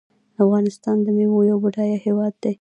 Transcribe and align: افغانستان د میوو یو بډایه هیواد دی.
افغانستان 0.43 0.97
د 1.03 1.07
میوو 1.17 1.47
یو 1.49 1.57
بډایه 1.63 1.97
هیواد 2.05 2.33
دی. 2.43 2.53